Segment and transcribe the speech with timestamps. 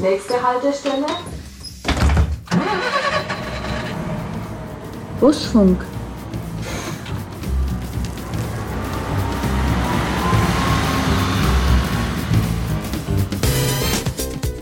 [0.00, 1.04] Nächste Haltestelle.
[5.20, 5.84] Busfunk.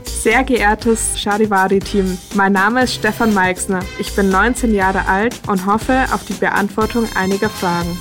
[0.05, 3.81] Sehr geehrtes Charivari-Team, mein Name ist Stefan Meixner.
[4.01, 7.97] Ich bin 19 Jahre alt und hoffe auf die Beantwortung einiger Fragen.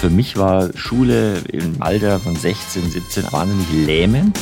[0.00, 4.36] Für mich war Schule im Alter von 16, 17 wahnsinnig lähmend.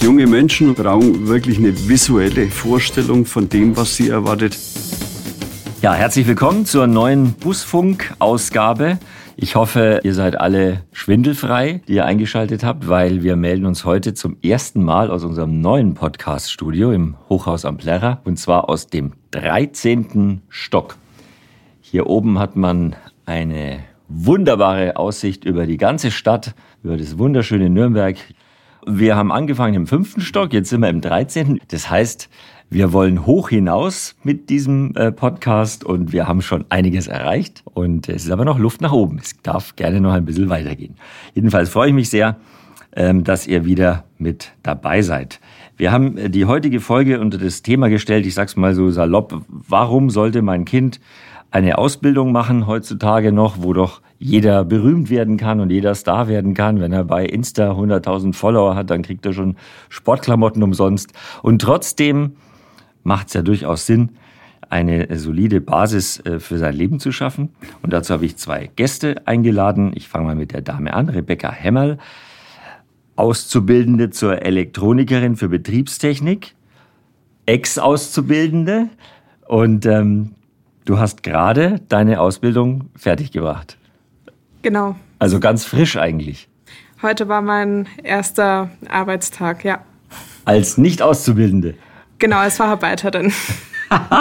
[0.00, 4.56] Junge Menschen brauchen wirklich eine visuelle Vorstellung von dem, was sie erwartet.
[5.82, 8.98] Ja, herzlich willkommen zur neuen Busfunk-Ausgabe.
[9.36, 14.14] Ich hoffe, ihr seid alle schwindelfrei, die ihr eingeschaltet habt, weil wir melden uns heute
[14.14, 19.14] zum ersten Mal aus unserem neuen Podcast-Studio im Hochhaus am Plärrer und zwar aus dem
[19.32, 20.42] 13.
[20.48, 20.96] Stock.
[21.80, 22.94] Hier oben hat man
[23.26, 28.16] eine wunderbare Aussicht über die ganze Stadt, über das wunderschöne Nürnberg.
[28.90, 31.60] Wir haben angefangen im fünften Stock, jetzt sind wir im 13.
[31.68, 32.30] Das heißt,
[32.70, 38.08] wir wollen hoch hinaus mit diesem äh, Podcast und wir haben schon einiges erreicht und
[38.08, 39.18] es ist aber noch Luft nach oben.
[39.22, 40.94] Es darf gerne noch ein bisschen weitergehen.
[41.34, 42.36] Jedenfalls freue ich mich sehr,
[42.96, 45.38] ähm, dass ihr wieder mit dabei seid.
[45.76, 49.42] Wir haben äh, die heutige Folge unter das Thema gestellt, ich sag's mal so salopp,
[49.48, 50.98] warum sollte mein Kind
[51.50, 56.54] eine Ausbildung machen heutzutage noch, wo doch jeder berühmt werden kann und jeder Star werden
[56.54, 56.80] kann.
[56.80, 59.56] Wenn er bei Insta 100.000 Follower hat, dann kriegt er schon
[59.88, 61.12] Sportklamotten umsonst.
[61.42, 62.32] Und trotzdem
[63.04, 64.10] macht es ja durchaus Sinn,
[64.70, 67.50] eine solide Basis äh, für sein Leben zu schaffen.
[67.82, 69.92] Und dazu habe ich zwei Gäste eingeladen.
[69.94, 71.98] Ich fange mal mit der Dame an, Rebecca Hemmerl,
[73.16, 76.54] Auszubildende zur Elektronikerin für Betriebstechnik,
[77.46, 78.88] Ex-Auszubildende.
[79.46, 80.34] Und ähm,
[80.84, 83.78] du hast gerade deine Ausbildung fertiggebracht.
[84.62, 84.96] Genau.
[85.18, 86.48] Also ganz frisch eigentlich.
[87.02, 89.84] Heute war mein erster Arbeitstag, ja.
[90.44, 91.74] Als Nicht-Auszubildende.
[92.18, 93.32] Genau, als Facharbeiterin.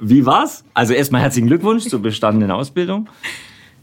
[0.00, 0.64] Wie war's?
[0.74, 3.08] Also erstmal herzlichen Glückwunsch zur bestandenen Ausbildung.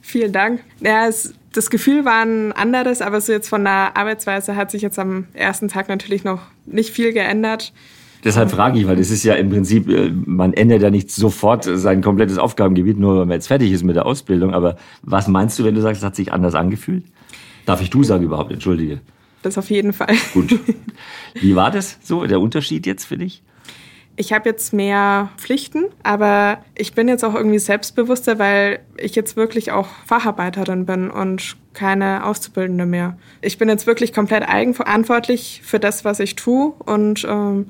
[0.02, 0.64] Vielen Dank.
[0.81, 4.81] Ja, es, das Gefühl war ein anderes, aber so jetzt von der Arbeitsweise hat sich
[4.81, 7.74] jetzt am ersten Tag natürlich noch nicht viel geändert.
[8.25, 11.63] Deshalb frage ich, weil das ist ja im Prinzip, äh, man ändert ja nicht sofort
[11.63, 14.52] sein komplettes Aufgabengebiet, nur wenn man jetzt fertig ist mit der Ausbildung.
[14.53, 17.06] Aber was meinst du, wenn du sagst, es hat sich anders angefühlt?
[17.68, 18.52] Darf ich du sagen überhaupt?
[18.52, 19.00] Entschuldige.
[19.44, 20.16] Das auf jeden Fall.
[20.34, 20.59] Gut.
[21.36, 23.44] Wie war das so, der Unterschied jetzt für dich?
[24.18, 29.36] Ich habe jetzt mehr Pflichten, aber ich bin jetzt auch irgendwie selbstbewusster, weil ich jetzt
[29.36, 33.18] wirklich auch Facharbeiterin bin und keine Auszubildende mehr.
[33.42, 37.68] Ich bin jetzt wirklich komplett eigenverantwortlich für das, was ich tue und ähm,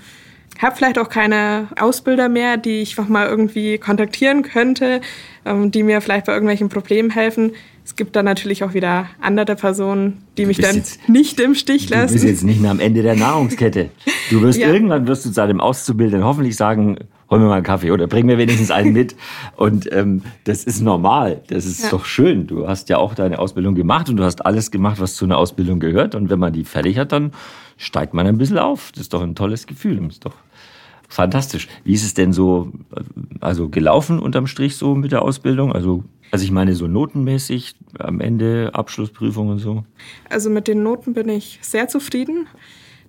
[0.61, 5.01] habe vielleicht auch keine Ausbilder mehr, die ich noch mal irgendwie kontaktieren könnte,
[5.45, 7.51] ähm, die mir vielleicht bei irgendwelchen Problemen helfen.
[7.83, 11.87] Es gibt dann natürlich auch wieder andere Personen, die mich dann jetzt, nicht im Stich
[11.89, 12.07] lassen.
[12.07, 13.91] Du bist jetzt nicht mehr am Ende der Nahrungskette.
[14.31, 14.69] Du wirst ja.
[14.69, 16.97] irgendwann wirst du zu deinem Auszubildenden hoffentlich sagen,
[17.29, 19.15] hol mir mal einen Kaffee oder bring mir wenigstens einen mit.
[19.55, 21.41] Und ähm, das ist normal.
[21.47, 21.89] Das ist ja.
[21.91, 22.47] doch schön.
[22.47, 25.37] Du hast ja auch deine Ausbildung gemacht und du hast alles gemacht, was zu einer
[25.37, 26.15] Ausbildung gehört.
[26.15, 27.33] Und wenn man die fertig hat, dann
[27.77, 28.91] steigt man ein bisschen auf.
[28.93, 29.97] Das ist doch ein tolles Gefühl.
[29.97, 30.33] Das ist doch
[31.07, 31.67] fantastisch.
[31.83, 32.71] Wie ist es denn so,
[33.39, 35.71] also gelaufen unterm Strich so mit der Ausbildung?
[35.73, 39.83] Also also ich meine so notenmäßig am Ende Abschlussprüfung und so.
[40.29, 42.47] Also mit den Noten bin ich sehr zufrieden.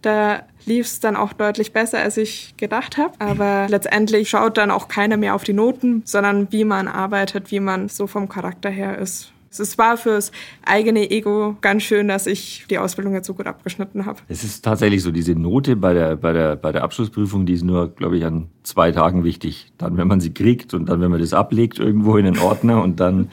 [0.03, 3.15] Da lief es dann auch deutlich besser, als ich gedacht habe.
[3.19, 7.61] Aber letztendlich schaut dann auch keiner mehr auf die Noten, sondern wie man arbeitet, wie
[7.61, 9.33] man so vom Charakter her ist.
[9.51, 10.33] Es war fürs
[10.65, 14.21] eigene Ego ganz schön, dass ich die Ausbildung jetzt so gut abgeschnitten habe.
[14.29, 17.65] Es ist tatsächlich so, diese Note bei der, bei der, bei der Abschlussprüfung, die ist
[17.65, 19.73] nur, glaube ich, an zwei Tagen wichtig.
[19.79, 22.83] Dann, wenn man sie kriegt und dann, wenn man das ablegt irgendwo in den Ordner
[22.83, 23.31] und dann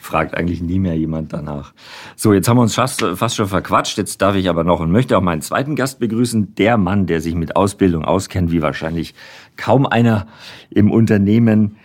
[0.00, 1.72] fragt eigentlich nie mehr jemand danach.
[2.16, 3.96] So, jetzt haben wir uns fast, fast schon verquatscht.
[3.98, 6.54] Jetzt darf ich aber noch und möchte auch meinen zweiten Gast begrüßen.
[6.56, 9.14] Der Mann, der sich mit Ausbildung auskennt, wie wahrscheinlich
[9.56, 10.26] kaum einer
[10.70, 11.76] im Unternehmen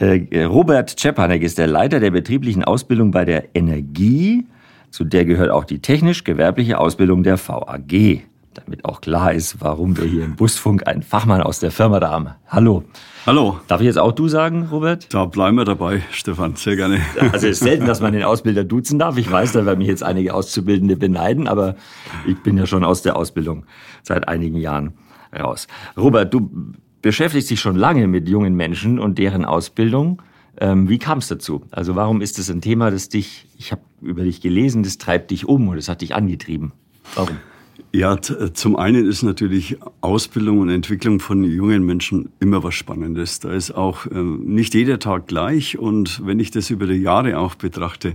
[0.00, 4.46] Robert Czepanek ist der Leiter der betrieblichen Ausbildung bei der Energie.
[4.90, 8.22] Zu der gehört auch die technisch-gewerbliche Ausbildung der VAG.
[8.54, 12.10] Damit auch klar ist, warum wir hier im Busfunk einen Fachmann aus der Firma da
[12.10, 12.28] haben.
[12.48, 12.84] Hallo.
[13.24, 13.60] Hallo.
[13.68, 15.12] Darf ich jetzt auch du sagen, Robert?
[15.14, 17.00] Da bleiben wir dabei, Stefan, sehr gerne.
[17.32, 19.16] Also es ist selten, dass man den Ausbilder duzen darf.
[19.16, 21.76] Ich weiß, da werden mich jetzt einige Auszubildende beneiden, aber
[22.26, 23.64] ich bin ja schon aus der Ausbildung
[24.02, 24.92] seit einigen Jahren
[25.34, 25.66] raus.
[25.96, 26.50] Robert, du
[27.02, 30.22] beschäftigt sich schon lange mit jungen Menschen und deren Ausbildung.
[30.58, 31.62] Ähm, wie kam es dazu?
[31.70, 35.30] Also warum ist es ein Thema, das dich, ich habe über dich gelesen, das treibt
[35.30, 36.72] dich um und das hat dich angetrieben?
[37.14, 37.36] Warum?
[37.94, 43.40] Ja, äh, zum einen ist natürlich Ausbildung und Entwicklung von jungen Menschen immer was Spannendes.
[43.40, 47.38] Da ist auch äh, nicht jeder Tag gleich und wenn ich das über die Jahre
[47.38, 48.14] auch betrachte,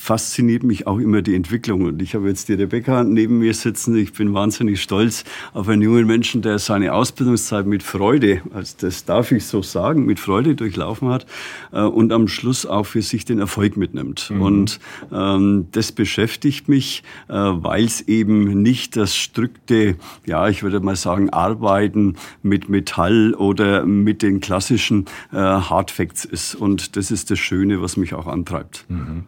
[0.00, 1.82] fasziniert mich auch immer die Entwicklung.
[1.82, 3.94] Und ich habe jetzt die Rebecca neben mir sitzen.
[3.96, 9.04] Ich bin wahnsinnig stolz auf einen jungen Menschen, der seine Ausbildungszeit mit Freude, also das
[9.04, 11.26] darf ich so sagen, mit Freude durchlaufen hat
[11.72, 14.30] äh, und am Schluss auch für sich den Erfolg mitnimmt.
[14.30, 14.40] Mhm.
[14.40, 14.80] Und
[15.12, 20.96] ähm, das beschäftigt mich, äh, weil es eben nicht das strikte, ja, ich würde mal
[20.96, 26.54] sagen, Arbeiten mit Metall oder mit den klassischen äh, Hardfacts ist.
[26.54, 28.86] Und das ist das Schöne, was mich auch antreibt.
[28.88, 29.24] Mhm.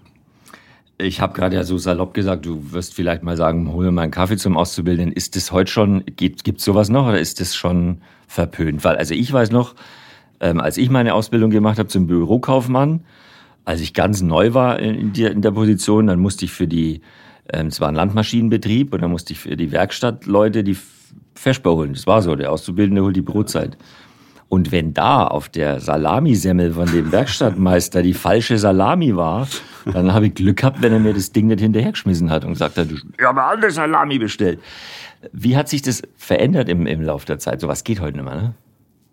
[0.98, 4.02] Ich habe gerade ja so salopp gesagt, du wirst vielleicht mal sagen, hol mir mal
[4.02, 5.10] einen Kaffee zum Auszubilden.
[5.10, 8.84] Ist das heute schon, gibt es sowas noch oder ist das schon verpönt?
[8.84, 9.74] Weil, also ich weiß noch,
[10.40, 13.04] ähm, als ich meine Ausbildung gemacht habe zum Bürokaufmann,
[13.64, 17.00] als ich ganz neu war in, die, in der Position, dann musste ich für die,
[17.52, 20.76] ähm, es war ein Landmaschinenbetrieb und dann musste ich für die Werkstattleute die
[21.34, 21.94] Feschbar holen.
[21.94, 23.76] Das war so, der Auszubildende holt die Brotzeit.
[24.52, 29.48] Und wenn da auf der Salamisemmel von dem Werkstattmeister die falsche Salami war,
[29.90, 32.76] dann habe ich Glück gehabt, wenn er mir das Ding nicht hinterhergeschmissen hat und gesagt
[32.76, 34.60] hat, ich habe andere Salami bestellt.
[35.32, 37.62] Wie hat sich das verändert im, im Laufe der Zeit?
[37.62, 38.54] Sowas geht heute nicht mehr, ne?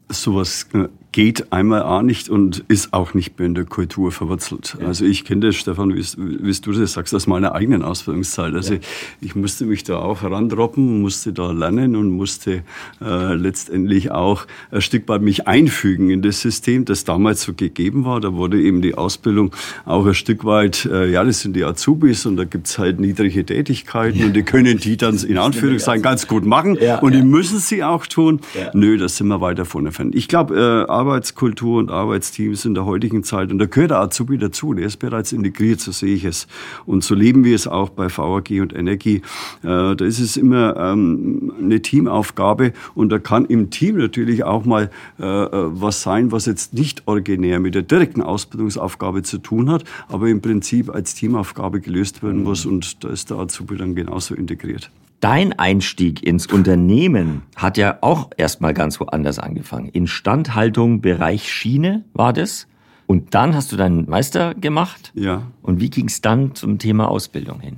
[0.09, 4.77] Sowas äh, geht einmal auch nicht und ist auch nicht mehr in der Kultur verwurzelt.
[4.79, 4.88] Ja.
[4.88, 8.53] Also ich kenne das, Stefan, wie, du das sagst, aus meiner eigenen Ausbildungszeit.
[8.53, 8.79] Also ja.
[9.19, 12.63] ich musste mich da auch herandroppen, musste da lernen und musste
[13.01, 18.06] äh, letztendlich auch ein Stück weit mich einfügen in das System, das damals so gegeben
[18.06, 18.21] war.
[18.21, 19.51] Da wurde eben die Ausbildung
[19.85, 23.44] auch ein Stück weit, äh, ja, das sind die Azubis und da gibt's halt niedrige
[23.44, 24.25] Tätigkeiten ja.
[24.27, 28.06] und die können die dann in Anführungszeichen ganz gut machen und die müssen sie auch
[28.06, 28.41] tun.
[28.73, 29.89] Nö, das sind wir weiter vorne.
[30.11, 33.51] Ich glaube, äh, Arbeitskultur und Arbeitsteams in der heutigen Zeit.
[33.51, 36.48] Und da gehört der Azubi dazu, der ist bereits integriert, so sehe ich es.
[36.86, 39.22] Und so leben wir es auch bei VAG und Energie.
[39.63, 44.66] Äh, da ist es immer ähm, eine Teamaufgabe und da kann im Team natürlich auch
[44.66, 49.69] mal äh, äh, was sein, was jetzt nicht originär mit der direkten Ausbildungsaufgabe zu tun
[49.69, 53.95] hat, aber im Prinzip als Teamaufgabe gelöst werden muss und da ist der Azubi dann
[53.95, 54.92] genauso integriert.
[55.19, 59.89] Dein Einstieg ins Unternehmen hat ja auch erstmal ganz woanders angefangen.
[59.89, 62.68] Instandhaltung, Bereich Schiene war das.
[63.06, 65.12] Und dann hast du deinen Meister gemacht.
[65.16, 65.42] Ja.
[65.62, 67.77] Und wie ging es dann zum Thema Ausbildung hin?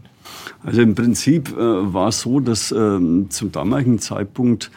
[0.63, 4.69] Also im Prinzip äh, war es so, dass ähm, zum damaligen Zeitpunkt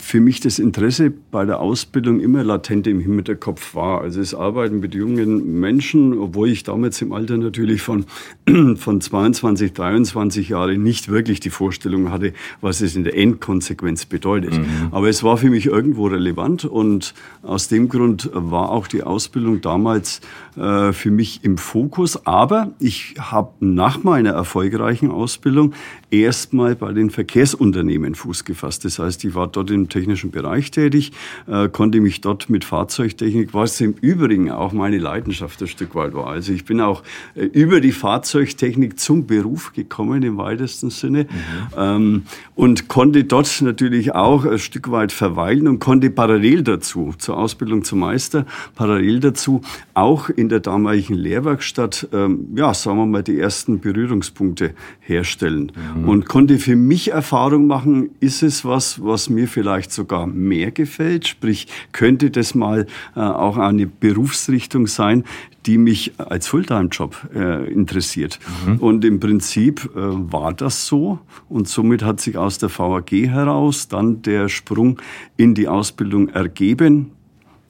[0.00, 4.00] für mich das Interesse bei der Ausbildung immer latent im Hinterkopf war.
[4.00, 8.06] Also das Arbeiten mit jungen Menschen, obwohl ich damals im Alter natürlich von,
[8.76, 14.58] von 22, 23 Jahren nicht wirklich die Vorstellung hatte, was es in der Endkonsequenz bedeutet.
[14.58, 14.88] Mhm.
[14.90, 19.60] Aber es war für mich irgendwo relevant und aus dem Grund war auch die Ausbildung
[19.60, 20.20] damals
[20.56, 22.26] äh, für mich im Fokus.
[22.26, 25.74] Aber ich habe nach meiner erfolgreichen Ausbildung
[26.10, 28.84] erstmal bei den Verkehrsunternehmen Fuß gefasst.
[28.84, 31.12] Das heißt, ich war dort im technischen Bereich tätig,
[31.46, 36.14] äh, konnte mich dort mit Fahrzeugtechnik, was im Übrigen auch meine Leidenschaft ein Stück weit
[36.14, 36.26] war.
[36.26, 37.02] Also ich bin auch
[37.34, 37.92] äh, über die
[38.38, 41.28] Fahrzeugtechnik zum Beruf gekommen im weitesten Sinne mhm.
[41.76, 42.22] ähm,
[42.54, 47.84] und konnte dort natürlich auch ein Stück weit verweilen und konnte parallel dazu, zur Ausbildung
[47.84, 49.62] zum Meister, parallel dazu
[49.94, 55.72] auch in der damaligen Lehrwerkstatt, ähm, ja, sagen wir mal, die ersten Berührungspunkte herstellen.
[55.94, 56.08] Mhm.
[56.08, 61.26] und konnte für mich Erfahrung machen, ist es was, was mir vielleicht sogar mehr gefällt?
[61.26, 62.86] Sprich, könnte das mal
[63.16, 65.24] äh, auch eine Berufsrichtung sein,
[65.66, 68.38] die mich als Fulltime-Job äh, interessiert.
[68.66, 68.76] Mhm.
[68.78, 71.18] Und im Prinzip äh, war das so.
[71.48, 75.00] Und somit hat sich aus der VAG heraus dann der Sprung
[75.36, 77.12] in die Ausbildung ergeben.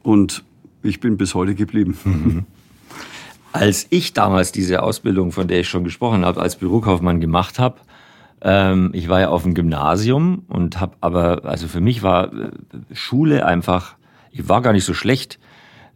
[0.02, 0.44] Und
[0.82, 1.98] ich bin bis heute geblieben.
[2.04, 2.44] Mhm.
[3.52, 7.76] Als ich damals diese Ausbildung, von der ich schon gesprochen habe, als Bürokaufmann gemacht habe,
[8.42, 12.50] ähm, ich war ja auf dem Gymnasium und habe aber, also für mich war äh,
[12.92, 13.96] Schule einfach,
[14.30, 15.40] ich war gar nicht so schlecht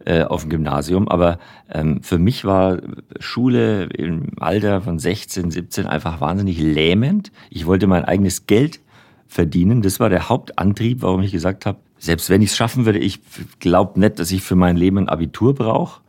[0.05, 1.39] äh, auf dem Gymnasium, aber
[1.71, 2.79] ähm, für mich war
[3.19, 7.31] Schule im Alter von 16, 17 einfach wahnsinnig lähmend.
[7.49, 8.79] Ich wollte mein eigenes Geld
[9.27, 9.81] verdienen.
[9.81, 13.19] Das war der Hauptantrieb, warum ich gesagt habe, selbst wenn ich es schaffen würde, ich
[13.59, 16.01] glaube nicht, dass ich für mein Leben ein Abitur brauche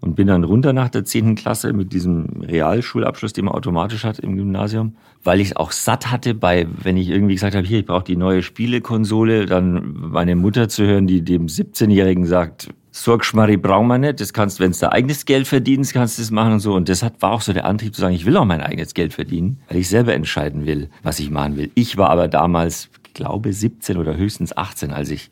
[0.00, 4.18] und bin dann runter nach der zehnten Klasse mit diesem Realschulabschluss, den man automatisch hat
[4.18, 7.80] im Gymnasium, weil ich es auch satt hatte, bei, wenn ich irgendwie gesagt habe, hier,
[7.80, 12.68] ich brauche die neue Spielekonsole, dann meine Mutter zu hören, die dem 17-Jährigen sagt,
[13.02, 16.30] Sorgschmarri brauchen wir nicht, das kannst, wenn du dein eigenes Geld verdienst, kannst du das
[16.30, 16.74] machen und so.
[16.74, 19.14] Und das war auch so der Antrieb zu sagen, ich will auch mein eigenes Geld
[19.14, 21.70] verdienen, weil ich selber entscheiden will, was ich machen will.
[21.74, 25.30] Ich war aber damals, glaube 17 oder höchstens 18, als ich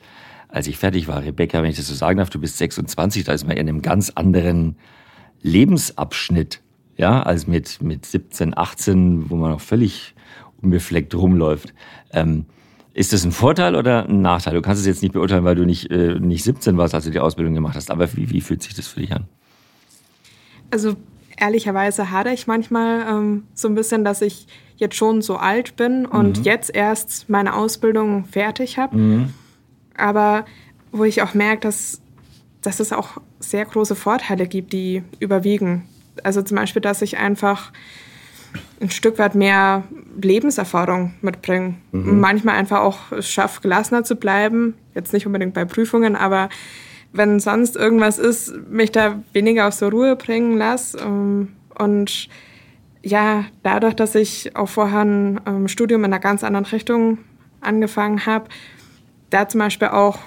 [0.49, 1.23] als ich fertig war.
[1.23, 3.83] Rebecca, wenn ich das so sagen darf, du bist 26, da ist man in einem
[3.83, 4.77] ganz anderen
[5.43, 6.63] Lebensabschnitt,
[6.97, 10.15] ja, als mit, mit 17, 18, wo man noch völlig
[10.63, 11.75] unbefleckt rumläuft.
[12.13, 12.47] Ähm,
[12.99, 14.55] ist das ein Vorteil oder ein Nachteil?
[14.55, 17.13] Du kannst es jetzt nicht beurteilen, weil du nicht, äh, nicht 17 warst, als du
[17.13, 17.93] die Ausbildung gemacht hast.
[17.93, 19.29] Aber wie, wie fühlt sich das für dich an?
[20.73, 20.97] Also
[21.37, 26.07] ehrlicherweise hadere ich manchmal ähm, so ein bisschen, dass ich jetzt schon so alt bin
[26.07, 26.45] und mhm.
[26.45, 28.97] jetzt erst meine Ausbildung fertig habe.
[28.97, 29.35] Mhm.
[29.97, 30.45] Aber
[30.91, 32.01] wo ich auch merke, dass,
[32.63, 35.85] dass es auch sehr große Vorteile gibt, die überwiegen.
[36.25, 37.71] Also zum Beispiel, dass ich einfach
[38.81, 39.85] ein Stück weit mehr
[40.21, 41.75] Lebenserfahrung mitbringe.
[41.93, 42.21] Mhm.
[42.21, 44.75] Manchmal einfach auch es schaffe, gelassener zu bleiben.
[44.95, 46.49] Jetzt nicht unbedingt bei Prüfungen, aber
[47.13, 50.99] wenn sonst irgendwas ist, mich da weniger aus der Ruhe bringen lasse.
[50.99, 52.29] Ähm, und
[53.03, 57.19] ja, dadurch, dass ich auch vorher ein ähm, Studium in einer ganz anderen Richtung
[57.61, 58.49] angefangen habe,
[59.31, 60.19] da zum Beispiel auch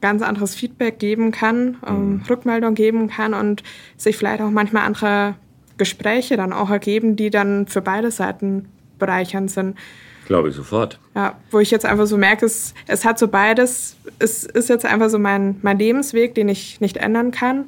[0.00, 2.22] ganz anderes Feedback geben kann, ähm, mhm.
[2.28, 3.62] Rückmeldung geben kann und
[3.96, 5.36] sich vielleicht auch manchmal andere
[5.76, 9.76] Gespräche dann auch ergeben, die dann für beide Seiten bereichernd sind.
[10.26, 10.98] Glaube ich sofort.
[11.14, 13.96] Ja, wo ich jetzt einfach so merke, es, es hat so beides.
[14.18, 17.66] Es ist jetzt einfach so mein, mein Lebensweg, den ich nicht ändern kann.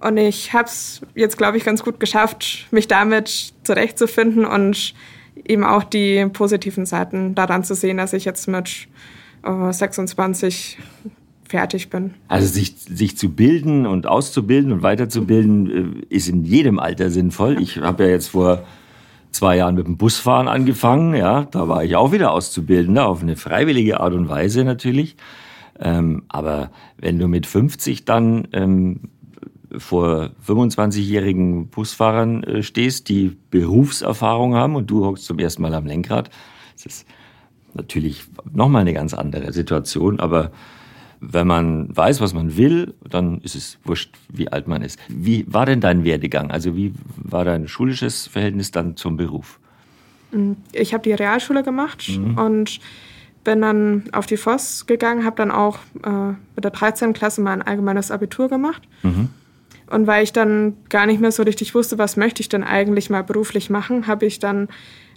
[0.00, 4.94] Und ich habe es jetzt, glaube ich, ganz gut geschafft, mich damit zurechtzufinden und
[5.46, 8.88] eben auch die positiven Seiten daran zu sehen, dass ich jetzt mit
[9.44, 10.78] äh, 26
[11.50, 12.14] fertig bin.
[12.28, 17.60] Also sich, sich zu bilden und auszubilden und weiterzubilden äh, ist in jedem Alter sinnvoll.
[17.60, 18.64] Ich habe ja jetzt vor
[19.32, 21.14] zwei Jahren mit dem Busfahren angefangen.
[21.14, 25.16] Ja, da war ich auch wieder Auszubildender auf eine freiwillige Art und Weise natürlich.
[25.80, 29.00] Ähm, aber wenn du mit 50 dann ähm,
[29.76, 35.86] vor 25-jährigen Busfahrern äh, stehst, die Berufserfahrung haben und du hockst zum ersten Mal am
[35.86, 36.30] Lenkrad,
[36.74, 37.06] das ist
[37.74, 40.52] natürlich nochmal eine ganz andere Situation, aber
[41.20, 44.98] wenn man weiß, was man will, dann ist es wurscht, wie alt man ist.
[45.08, 46.50] Wie war denn dein Werdegang?
[46.50, 49.60] Also wie war dein schulisches Verhältnis dann zum Beruf?
[50.72, 52.38] Ich habe die Realschule gemacht mhm.
[52.38, 52.80] und
[53.44, 57.12] bin dann auf die FOS gegangen, habe dann auch äh, mit der 13.
[57.12, 58.82] Klasse mein allgemeines Abitur gemacht.
[59.02, 59.28] Mhm.
[59.90, 63.10] Und weil ich dann gar nicht mehr so richtig wusste, was möchte ich denn eigentlich
[63.10, 64.68] mal beruflich machen, habe ich dann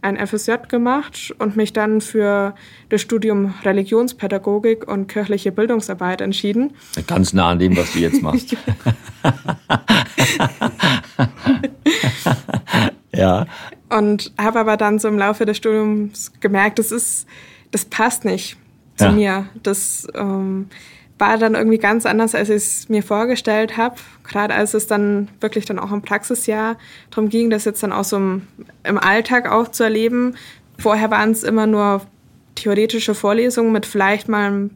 [0.04, 2.54] ein FSJ gemacht und mich dann für
[2.90, 6.74] das Studium Religionspädagogik und kirchliche Bildungsarbeit entschieden.
[7.08, 8.56] Ganz nah an dem, was du jetzt machst.
[13.16, 13.46] ja.
[13.90, 17.28] Und habe aber dann so im Laufe des Studiums gemerkt, das ist,
[17.72, 18.58] das passt nicht
[18.98, 19.12] zu ja.
[19.12, 19.48] mir.
[19.62, 20.68] Das ähm,
[21.24, 23.96] war dann irgendwie ganz anders, als ich es mir vorgestellt habe.
[24.28, 26.78] Gerade als es dann wirklich dann auch im Praxisjahr
[27.12, 28.42] darum ging, das jetzt dann auch so im,
[28.84, 30.36] im Alltag auch zu erleben.
[30.78, 32.02] Vorher waren es immer nur
[32.56, 34.72] theoretische Vorlesungen mit vielleicht mal einem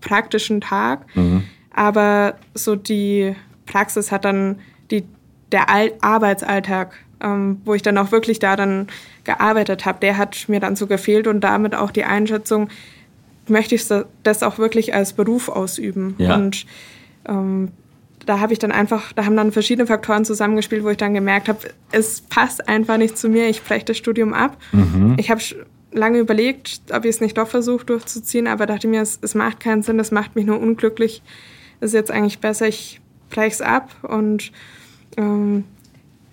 [0.00, 1.14] praktischen Tag.
[1.14, 1.42] Mhm.
[1.74, 5.04] Aber so die Praxis hat dann die,
[5.52, 8.86] der Al Arbeitsalltag, ähm, wo ich dann auch wirklich da dann
[9.24, 12.70] gearbeitet habe, der hat mir dann so gefehlt und damit auch die Einschätzung,
[13.48, 13.86] möchte ich
[14.22, 16.14] das auch wirklich als Beruf ausüben.
[16.18, 16.34] Ja.
[16.34, 16.66] Und
[17.28, 17.70] ähm,
[18.24, 21.48] da habe ich dann einfach, da haben dann verschiedene Faktoren zusammengespielt, wo ich dann gemerkt
[21.48, 21.60] habe,
[21.92, 24.56] es passt einfach nicht zu mir, ich breche das Studium ab.
[24.72, 25.14] Mhm.
[25.18, 25.40] Ich habe
[25.92, 29.60] lange überlegt, ob ich es nicht doch versuche durchzuziehen, aber dachte mir, es, es macht
[29.60, 31.22] keinen Sinn, das macht mich nur unglücklich.
[31.80, 33.00] Es ist jetzt eigentlich besser, ich
[33.30, 34.52] breche es ab und
[35.16, 35.64] ähm,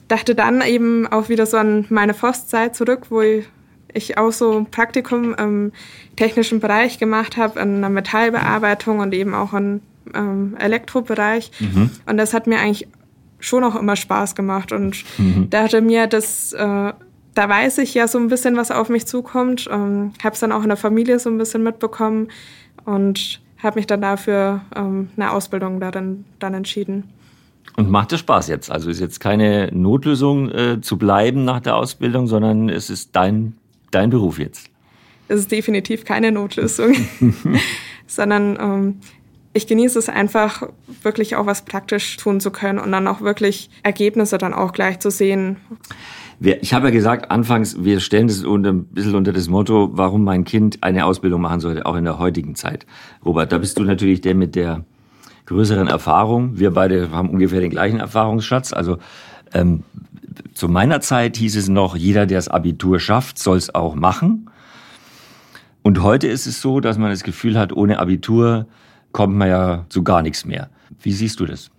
[0.08, 3.46] dachte dann eben auch wieder so an meine Forstzeit zurück, wo ich
[3.94, 5.72] ich auch so ein Praktikum im
[6.16, 9.82] technischen Bereich gemacht habe, in einer Metallbearbeitung und eben auch im
[10.14, 11.52] ähm, Elektrobereich.
[11.60, 11.90] Mhm.
[12.06, 12.88] Und das hat mir eigentlich
[13.40, 14.72] schon auch immer Spaß gemacht.
[14.72, 15.50] Und mhm.
[15.50, 16.94] dachte mir, dass äh,
[17.36, 19.68] da weiß ich ja so ein bisschen, was auf mich zukommt.
[19.72, 22.30] Ähm, habe es dann auch in der Familie so ein bisschen mitbekommen
[22.86, 27.06] und habe mich dann dafür ähm, eine Ausbildung darin dann entschieden.
[27.76, 28.70] Und macht es Spaß jetzt?
[28.70, 33.56] Also ist jetzt keine Notlösung äh, zu bleiben nach der Ausbildung, sondern es ist dein
[33.96, 34.70] dein Beruf jetzt?
[35.28, 36.94] Es ist definitiv keine Notlösung,
[38.08, 39.00] sondern ähm,
[39.54, 40.64] ich genieße es einfach,
[41.04, 45.00] wirklich auch was praktisch tun zu können und dann auch wirklich Ergebnisse dann auch gleich
[45.00, 45.58] zu sehen.
[46.40, 50.24] Ich habe ja gesagt, anfangs, wir stellen das unter, ein bisschen unter das Motto, warum
[50.24, 52.86] mein Kind eine Ausbildung machen sollte, auch in der heutigen Zeit.
[53.24, 54.84] Robert, da bist du natürlich der mit der
[55.46, 56.58] größeren Erfahrung.
[56.58, 58.74] Wir beide haben ungefähr den gleichen Erfahrungsschatz.
[58.74, 58.98] Also
[59.54, 59.84] ähm,
[60.54, 64.50] zu meiner Zeit hieß es noch, jeder, der das Abitur schafft, soll es auch machen.
[65.82, 68.68] Und heute ist es so, dass man das Gefühl hat, ohne Abitur
[69.12, 70.70] kommt man ja zu gar nichts mehr.
[71.02, 71.70] Wie siehst du das?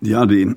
[0.00, 0.54] Ja, die,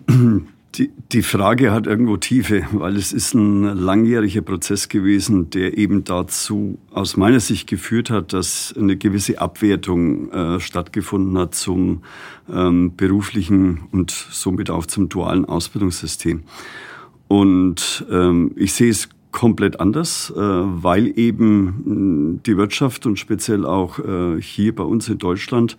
[0.75, 6.03] die, die Frage hat irgendwo Tiefe, weil es ist ein langjähriger Prozess gewesen, der eben
[6.03, 12.03] dazu aus meiner Sicht geführt hat, dass eine gewisse Abwertung äh, stattgefunden hat zum
[12.51, 16.43] ähm, beruflichen und somit auch zum dualen Ausbildungssystem.
[17.27, 23.99] Und ähm, ich sehe es komplett anders, äh, weil eben die Wirtschaft und speziell auch
[23.99, 25.77] äh, hier bei uns in Deutschland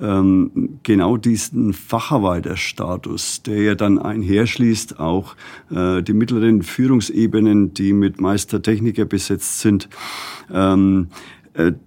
[0.00, 5.34] ähm, genau diesen Facharbeiterstatus, der ja dann einherschließt, auch
[5.70, 9.88] äh, die mittleren Führungsebenen, die mit Meistertechniker besetzt sind,
[10.52, 11.08] ähm,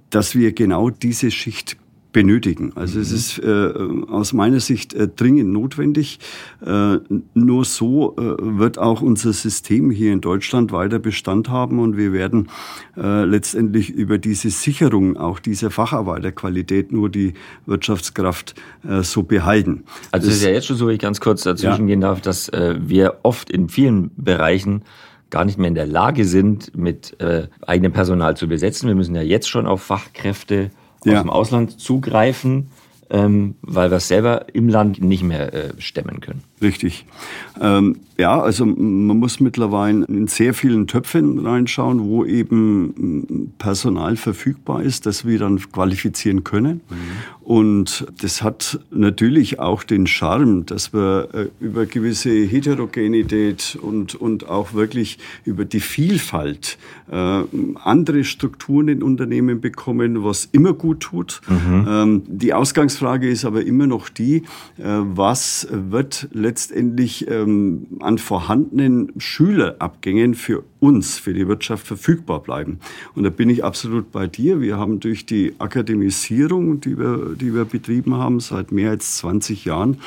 [0.10, 1.78] dass wir genau diese Schicht
[2.14, 2.72] benötigen.
[2.76, 3.02] Also mhm.
[3.02, 3.74] es ist äh,
[4.10, 6.20] aus meiner Sicht äh, dringend notwendig.
[6.66, 6.98] Äh,
[7.34, 12.14] nur so äh, wird auch unser System hier in Deutschland weiter Bestand haben und wir
[12.14, 12.50] werden
[12.96, 17.34] äh, letztendlich über diese Sicherung auch dieser Facharbeiterqualität nur die
[17.66, 18.56] Wirtschaftskraft
[18.88, 19.84] äh, so behalten.
[20.12, 21.88] Also es ist ja jetzt schon so, wie ich ganz kurz dazwischen ja.
[21.88, 24.84] gehen darf, dass äh, wir oft in vielen Bereichen
[25.32, 28.88] gar nicht mehr in der Lage sind, mit äh, eigenem Personal zu besetzen.
[28.88, 30.70] Wir müssen ja jetzt schon auf Fachkräfte
[31.06, 31.18] ja.
[31.18, 32.70] aus dem Ausland zugreifen,
[33.10, 36.44] ähm, weil wir es selber im Land nicht mehr äh, stemmen können.
[36.64, 37.06] Richtig.
[37.60, 44.84] Ähm, ja, also man muss mittlerweile in sehr vielen Töpfen reinschauen, wo eben Personal verfügbar
[44.84, 46.82] ist, das wir dann qualifizieren können.
[46.90, 46.96] Mhm.
[47.44, 54.48] Und das hat natürlich auch den Charme, dass wir äh, über gewisse Heterogenität und, und
[54.48, 56.78] auch wirklich über die Vielfalt
[57.12, 57.42] äh,
[57.84, 61.42] andere Strukturen in Unternehmen bekommen, was immer gut tut.
[61.50, 61.88] Mhm.
[61.90, 64.38] Ähm, die Ausgangsfrage ist aber immer noch die,
[64.78, 66.53] äh, was wird letztendlich
[67.28, 72.80] ähm, an vorhandenen Schülerabgängen für uns, für die Wirtschaft verfügbar bleiben.
[73.16, 74.62] Und da bin ich absolut bei dir.
[74.62, 79.66] Wir haben durch die Akademisierung, die wir, die wir betrieben haben seit mehr als 20
[79.66, 79.98] Jahren,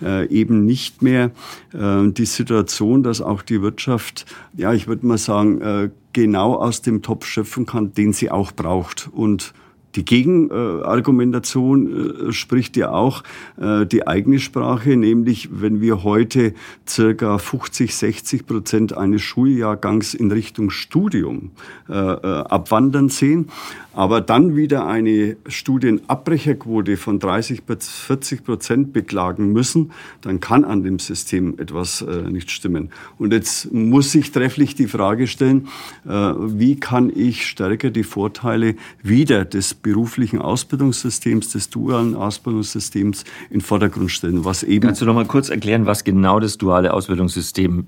[0.00, 1.30] äh, eben nicht mehr
[1.72, 6.82] äh, die Situation, dass auch die Wirtschaft, ja, ich würde mal sagen, äh, genau aus
[6.82, 9.08] dem Topf schöpfen kann, den sie auch braucht.
[9.12, 9.54] Und
[9.94, 13.22] die Gegenargumentation äh, spricht ja auch
[13.60, 16.54] äh, die eigene Sprache, nämlich wenn wir heute
[16.88, 21.50] circa 50, 60 Prozent eines Schuljahrgangs in Richtung Studium
[21.88, 23.48] äh, abwandern sehen,
[23.94, 30.82] aber dann wieder eine Studienabbrecherquote von 30 bis 40 Prozent beklagen müssen, dann kann an
[30.82, 32.90] dem System etwas äh, nicht stimmen.
[33.18, 35.68] Und jetzt muss sich trefflich die Frage stellen,
[36.06, 43.60] äh, wie kann ich stärker die Vorteile wieder des beruflichen Ausbildungssystems, des dualen Ausbildungssystems in
[43.60, 44.86] Vordergrund stellen, was eben...
[44.86, 47.86] Kannst du noch mal kurz erklären, was genau das duale Ausbildungssystem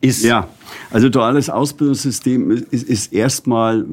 [0.00, 0.24] ist.
[0.24, 0.48] Ja,
[0.90, 3.84] also duales Ausbildungssystem ist, ist erstmal,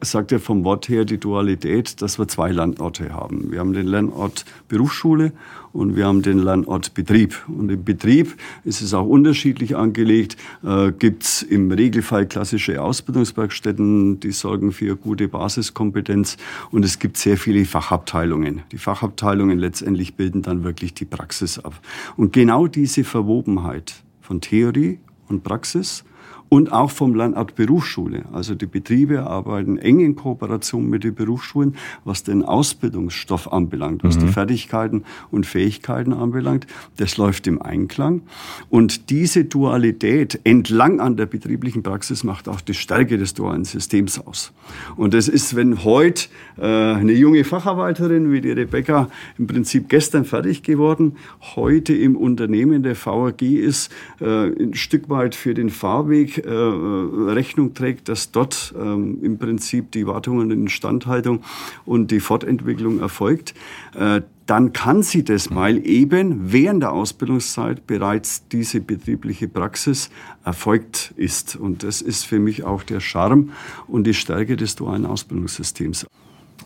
[0.00, 3.50] sagt er vom Wort her, die Dualität, dass wir zwei Lernorte haben.
[3.50, 5.32] Wir haben den Lernort Berufsschule
[5.72, 7.36] und wir haben den Lernort Betrieb.
[7.48, 10.36] Und im Betrieb ist es auch unterschiedlich angelegt.
[10.62, 16.36] Äh, Gibt es im Regelfall klassische Ausbildungswerkstätten, die sorgen für gute Basiskompetenz.
[16.70, 18.62] Und es gibt sehr viele Fachabteilungen.
[18.72, 21.74] Die Fachabteilungen letztendlich bilden dann wirklich die Praxis ab.
[22.16, 26.04] Und genau diese Verwobenheit von Theorie und Praxis
[26.48, 28.24] und auch vom Landart Berufsschule.
[28.32, 34.16] Also die Betriebe arbeiten eng in Kooperation mit den Berufsschulen, was den Ausbildungsstoff anbelangt, was
[34.16, 34.20] mhm.
[34.20, 36.66] die Fertigkeiten und Fähigkeiten anbelangt.
[36.96, 38.22] Das läuft im Einklang.
[38.70, 44.18] Und diese Dualität entlang an der betrieblichen Praxis macht auch die Stärke des dualen Systems
[44.18, 44.52] aus.
[44.96, 50.24] Und das ist, wenn heute äh, eine junge Facharbeiterin wie die Rebecca im Prinzip gestern
[50.24, 51.16] fertig geworden,
[51.56, 57.74] heute im Unternehmen der VAG ist, äh, ein Stück weit für den Fahrweg äh, Rechnung
[57.74, 61.42] trägt, dass dort ähm, im Prinzip die Wartung und Instandhaltung
[61.84, 63.54] und die Fortentwicklung erfolgt,
[63.98, 70.10] äh, dann kann sie das, weil eben während der Ausbildungszeit bereits diese betriebliche Praxis
[70.44, 71.56] erfolgt ist.
[71.56, 73.50] Und das ist für mich auch der Charme
[73.86, 76.06] und die Stärke des dualen Ausbildungssystems.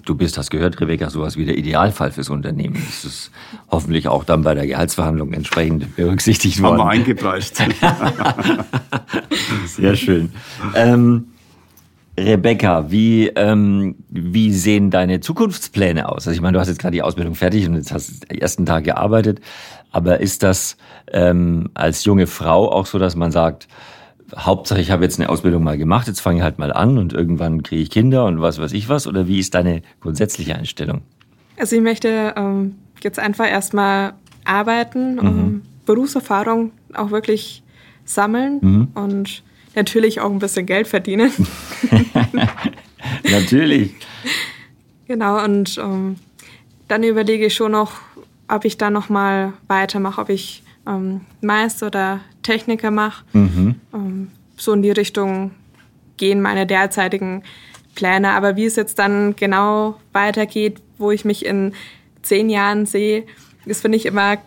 [0.08, 2.82] Du bist, hast gehört, Rebecca, sowas wie der Idealfall fürs Unternehmen.
[2.86, 3.30] Das ist
[3.70, 6.80] hoffentlich auch dann bei der Gehaltsverhandlung entsprechend berücksichtigt worden.
[6.80, 7.56] Haben wir eingepreist.
[9.66, 10.32] Sehr schön.
[10.74, 11.26] Ähm,
[12.18, 16.26] Rebecca, wie, ähm, wie sehen deine Zukunftspläne aus?
[16.26, 18.40] Also ich meine, du hast jetzt gerade die Ausbildung fertig und jetzt hast du die
[18.40, 19.42] ersten Tag gearbeitet.
[19.92, 20.78] Aber ist das
[21.12, 23.68] ähm, als junge Frau auch so, dass man sagt,
[24.36, 27.12] Hauptsache, ich habe jetzt eine Ausbildung mal gemacht, jetzt fange ich halt mal an und
[27.12, 29.06] irgendwann kriege ich Kinder und was weiß ich was?
[29.06, 31.02] Oder wie ist deine grundsätzliche Einstellung?
[31.58, 34.12] Also ich möchte ähm, jetzt einfach erstmal
[34.44, 35.18] arbeiten, mhm.
[35.18, 37.62] um Berufserfahrung auch wirklich
[38.04, 38.88] sammeln mhm.
[38.94, 39.42] und
[39.74, 41.32] natürlich auch ein bisschen Geld verdienen.
[43.30, 43.94] natürlich.
[45.06, 46.16] Genau, und ähm,
[46.88, 47.92] dann überlege ich schon noch,
[48.48, 53.24] ob ich da noch mal weitermache, ob ich ähm, Meister oder Techniker mache.
[53.32, 53.74] Mhm.
[53.92, 55.52] Ähm, so in die Richtung
[56.16, 57.42] gehen meine derzeitigen
[57.94, 58.30] Pläne.
[58.30, 61.74] Aber wie es jetzt dann genau weitergeht, wo ich mich in
[62.22, 63.24] zehn Jahren sehe,
[63.66, 64.38] das finde ich immer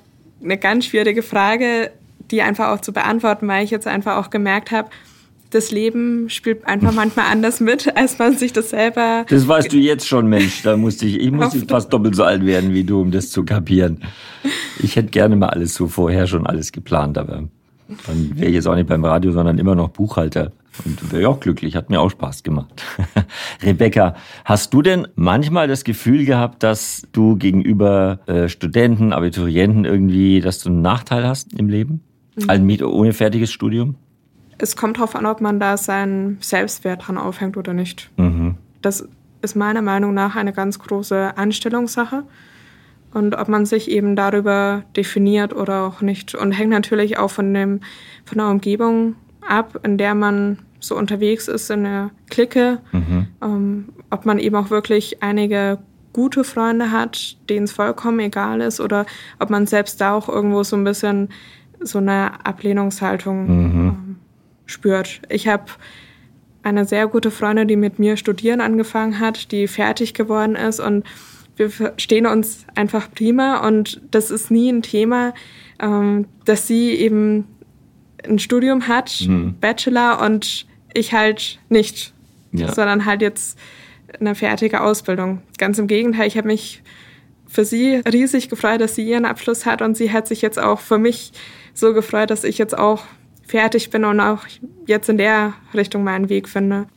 [0.44, 1.92] eine ganz schwierige Frage,
[2.32, 4.90] die einfach auch zu beantworten, weil ich jetzt einfach auch gemerkt habe,
[5.52, 9.26] das Leben spielt einfach manchmal anders mit, als man sich das selber.
[9.30, 10.64] Das weißt du jetzt schon, Mensch.
[10.64, 13.44] Da musste ich, ich musste fast doppelt so alt werden wie du, um das zu
[13.44, 14.00] kapieren.
[14.82, 17.44] Ich hätte gerne mal alles so vorher schon alles geplant, aber
[18.08, 20.52] dann wäre ich jetzt auch nicht beim Radio, sondern immer noch Buchhalter.
[20.86, 22.82] Und wäre auch glücklich, hat mir auch Spaß gemacht.
[23.64, 30.40] Rebecca, hast du denn manchmal das Gefühl gehabt, dass du gegenüber äh, Studenten, Abiturienten irgendwie,
[30.40, 32.02] dass du einen Nachteil hast im Leben?
[32.38, 32.50] Mhm.
[32.50, 33.96] Also ohne fertiges Studium?
[34.62, 38.12] Es kommt darauf an, ob man da seinen Selbstwert dran aufhängt oder nicht.
[38.18, 38.56] Mhm.
[38.84, 39.08] Das
[39.42, 42.24] ist meiner Meinung nach eine ganz große Anstellungssache
[43.12, 46.36] und ob man sich eben darüber definiert oder auch nicht.
[46.36, 47.80] Und hängt natürlich auch von, dem,
[48.24, 52.80] von der Umgebung ab, in der man so unterwegs ist, in der Clique.
[52.92, 53.28] Mhm.
[53.42, 55.80] Ähm, ob man eben auch wirklich einige
[56.14, 59.08] gute Freunde hat, denen es vollkommen egal ist, oder
[59.40, 61.30] ob man selbst da auch irgendwo so ein bisschen
[61.80, 63.88] so eine Ablehnungshaltung mhm.
[63.88, 64.16] ähm,
[64.72, 65.22] spürt.
[65.30, 65.66] Ich habe
[66.64, 71.06] eine sehr gute Freundin, die mit mir studieren angefangen hat, die fertig geworden ist und
[71.56, 75.34] wir verstehen uns einfach prima und das ist nie ein Thema,
[75.80, 77.48] ähm, dass sie eben
[78.28, 79.56] ein Studium hat, mhm.
[79.60, 82.14] Bachelor und ich halt nicht,
[82.52, 82.72] ja.
[82.72, 83.58] sondern halt jetzt
[84.20, 85.42] eine fertige Ausbildung.
[85.58, 86.84] Ganz im Gegenteil, ich habe mich
[87.48, 90.80] für sie riesig gefreut, dass sie ihren Abschluss hat und sie hat sich jetzt auch
[90.80, 91.32] für mich
[91.74, 93.04] so gefreut, dass ich jetzt auch
[93.46, 94.46] fertig bin und auch
[94.88, 96.88] jetzt in der Richtung meinen Weg finde.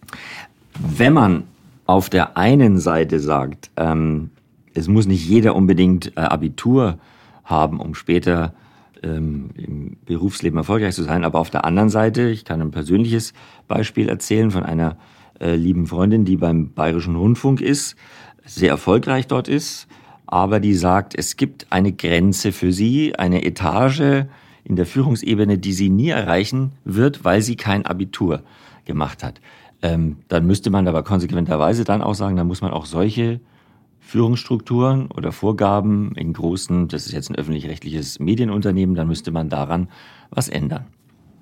[0.78, 1.44] Wenn man
[1.87, 4.30] auf der einen Seite sagt, ähm,
[4.74, 6.98] es muss nicht jeder unbedingt äh, Abitur
[7.44, 8.54] haben, um später
[9.02, 11.24] ähm, im Berufsleben erfolgreich zu sein.
[11.24, 13.35] Aber auf der anderen Seite, ich kann ein persönliches
[13.68, 14.96] Beispiel erzählen von einer
[15.40, 17.96] äh, lieben Freundin, die beim Bayerischen Rundfunk ist,
[18.44, 19.87] sehr erfolgreich dort ist,
[20.26, 24.26] aber die sagt, es gibt eine Grenze für sie, eine Etage
[24.64, 28.42] in der Führungsebene, die sie nie erreichen wird, weil sie kein Abitur
[28.85, 29.40] gemacht hat.
[29.83, 33.40] Ähm, dann müsste man aber konsequenterweise dann auch sagen, dann muss man auch solche
[34.00, 39.88] Führungsstrukturen oder Vorgaben in großen, das ist jetzt ein öffentlich-rechtliches Medienunternehmen, dann müsste man daran
[40.31, 40.87] was ändern.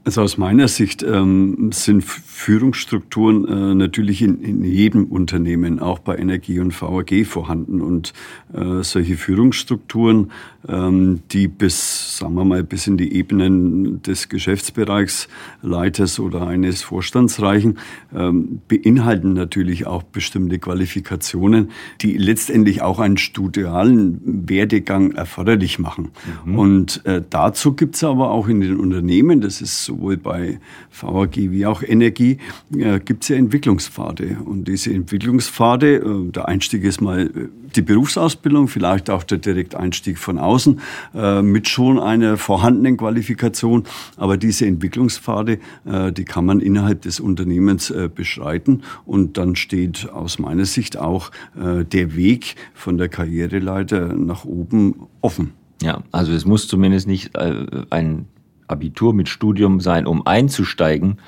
[0.04, 6.16] Also aus meiner Sicht ähm, sind Führungsstrukturen äh, natürlich in, in, jedem Unternehmen, auch bei
[6.16, 7.80] Energie und VAG vorhanden.
[7.80, 8.12] Und
[8.52, 10.32] äh, solche Führungsstrukturen,
[10.68, 17.40] ähm, die bis, sagen wir mal, bis in die Ebenen des Geschäftsbereichsleiters oder eines Vorstands
[17.40, 17.78] reichen,
[18.12, 26.08] ähm, beinhalten natürlich auch bestimmte Qualifikationen, die letztendlich auch einen studialen Werdegang erforderlich machen.
[26.44, 26.58] Mhm.
[26.58, 30.58] Und äh, dazu gibt es aber auch in den Unternehmen, das ist sowohl bei
[30.90, 32.38] VAG wie auch Energie,
[32.76, 34.38] äh, gibt es ja Entwicklungspfade.
[34.44, 40.18] Und diese Entwicklungspfade, äh, der Einstieg ist mal äh, die Berufsausbildung, vielleicht auch der Direkteinstieg
[40.18, 40.80] von außen,
[41.14, 43.84] äh, mit schon einer vorhandenen Qualifikation.
[44.16, 48.82] Aber diese Entwicklungspfade, äh, die kann man innerhalb des Unternehmens äh, beschreiten.
[49.06, 55.52] Und dann steht aus meiner Sicht auch der Weg von der Karriereleiter nach oben offen.
[55.82, 58.26] Ja, also es muss zumindest nicht ein
[58.72, 61.18] Abitur mit Studium sein, um einzusteigen,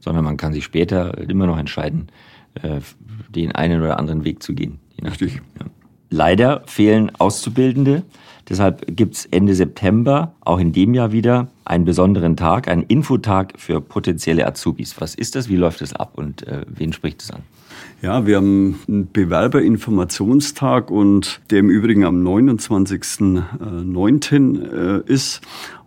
[0.00, 2.08] sondern man kann sich später immer noch entscheiden,
[2.54, 2.80] äh,
[3.28, 4.80] den einen oder anderen Weg zu gehen.
[5.02, 5.40] Richtig.
[5.58, 5.66] Ja.
[6.10, 8.02] Leider fehlen Auszubildende.
[8.48, 13.54] Deshalb gibt es Ende September, auch in dem Jahr wieder, einen besonderen Tag, einen Infotag
[13.56, 15.00] für potenzielle Azubis.
[15.00, 15.48] Was ist das?
[15.48, 17.42] Wie läuft es ab und äh, wen spricht es an?
[18.02, 25.06] Ja, wir haben einen Bewerberinformationstag und der im Übrigen am 29.09.
[25.06, 25.40] Äh, ist.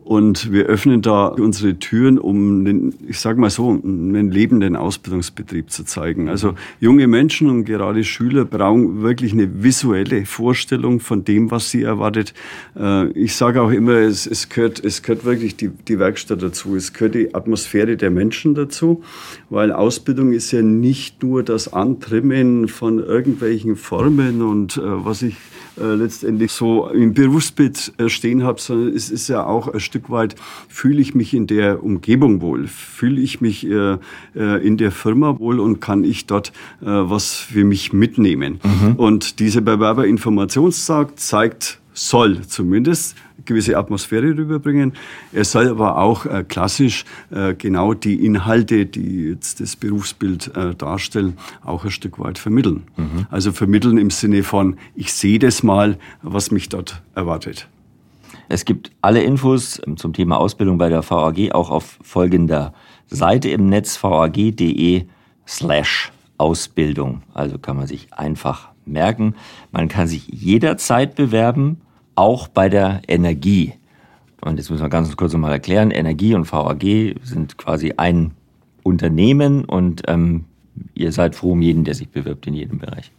[0.05, 5.71] Und wir öffnen da unsere Türen, um, einen, ich sage mal so, einen lebenden Ausbildungsbetrieb
[5.71, 6.29] zu zeigen.
[6.29, 11.81] Also junge Menschen und gerade Schüler brauchen wirklich eine visuelle Vorstellung von dem, was sie
[11.81, 12.35] erwartet.
[12.77, 16.75] Äh, ich sage auch immer, es, es, gehört, es gehört wirklich die, die Werkstatt dazu.
[16.75, 19.01] Es gehört die Atmosphäre der Menschen dazu,
[19.49, 25.35] weil Ausbildung ist ja nicht nur das Antrimmen von irgendwelchen Formen und äh, was ich
[25.77, 30.35] letztendlich so im Berufsbild äh, stehen habe, sondern es ist ja auch ein Stück weit,
[30.69, 33.97] fühle ich mich in der Umgebung wohl, fühle ich mich äh,
[34.35, 36.49] äh, in der Firma wohl und kann ich dort
[36.81, 38.59] äh, was für mich mitnehmen.
[38.63, 38.95] Mhm.
[38.95, 44.93] Und dieser Bewerberinformationstag zeigt soll zumindest gewisse Atmosphäre rüberbringen.
[45.31, 50.75] Er soll aber auch äh, klassisch äh, genau die Inhalte, die jetzt das Berufsbild äh,
[50.75, 52.83] darstellen, auch ein Stück weit vermitteln.
[52.97, 53.27] Mhm.
[53.29, 57.67] Also vermitteln im Sinne von, ich sehe das mal, was mich dort erwartet.
[58.47, 62.73] Es gibt alle Infos zum Thema Ausbildung bei der VAG auch auf folgender
[63.07, 65.05] Seite im Netz vag.de
[65.47, 67.23] slash Ausbildung.
[67.33, 69.35] Also kann man sich einfach merken.
[69.71, 71.81] Man kann sich jederzeit bewerben
[72.15, 73.73] auch bei der Energie.
[74.41, 78.31] Und jetzt müssen wir ganz kurz nochmal erklären, Energie und VAG sind quasi ein
[78.83, 80.45] Unternehmen und ähm,
[80.93, 83.11] ihr seid froh um jeden, der sich bewirbt in jedem Bereich.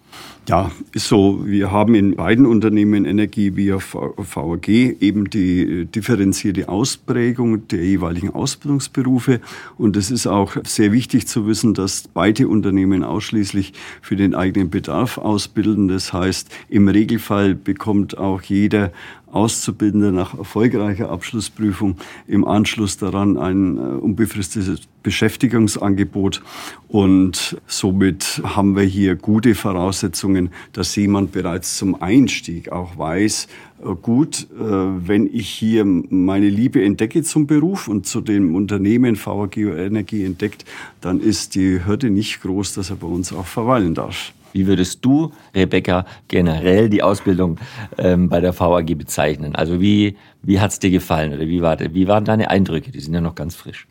[0.48, 1.44] Ja, ist so.
[1.44, 9.40] Wir haben in beiden Unternehmen Energie via VAG eben die differenzierte Ausprägung der jeweiligen Ausbildungsberufe.
[9.76, 14.70] Und es ist auch sehr wichtig zu wissen, dass beide Unternehmen ausschließlich für den eigenen
[14.70, 15.88] Bedarf ausbilden.
[15.88, 18.92] Das heißt, im Regelfall bekommt auch jeder
[19.32, 26.42] Auszubildende nach erfolgreicher Abschlussprüfung im Anschluss daran ein äh, unbefristetes Beschäftigungsangebot.
[26.88, 33.48] Und somit haben wir hier gute Voraussetzungen, dass jemand bereits zum Einstieg auch weiß,
[33.84, 39.16] äh, gut, äh, wenn ich hier meine Liebe entdecke zum Beruf und zu dem Unternehmen
[39.16, 40.64] VAG Energie entdeckt,
[41.00, 44.32] dann ist die Hürde nicht groß, dass er bei uns auch verweilen darf.
[44.56, 47.58] Wie würdest du, Rebecca, generell die Ausbildung
[47.98, 49.54] ähm, bei der VAG bezeichnen?
[49.54, 52.90] Also wie, wie hat es dir gefallen oder wie, war, wie waren deine Eindrücke?
[52.90, 53.86] Die sind ja noch ganz frisch.